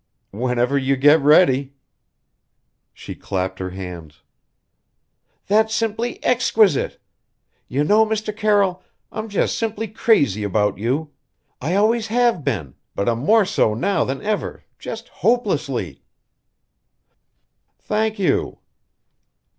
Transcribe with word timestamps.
"Whenever 0.31 0.79
you 0.79 0.95
get 0.95 1.19
ready." 1.21 1.75
She 2.91 3.13
clapped 3.13 3.59
her 3.59 3.69
hands. 3.69 4.23
"That's 5.45 5.75
simply 5.75 6.17
exquisite! 6.23 6.99
You 7.67 7.83
know, 7.83 8.03
Mr. 8.07 8.35
Carroll, 8.35 8.81
I'm 9.11 9.29
just 9.29 9.55
simply 9.59 9.87
crazy 9.87 10.43
about 10.43 10.79
you! 10.79 11.11
I 11.61 11.75
always 11.75 12.07
have 12.07 12.43
been, 12.43 12.73
but 12.95 13.07
I'm 13.07 13.19
more 13.19 13.45
so 13.45 13.75
now 13.75 14.03
than 14.03 14.23
ever 14.23 14.63
just 14.79 15.07
hopelessly!" 15.09 16.01
"Thank 17.77 18.17
you." 18.17 18.57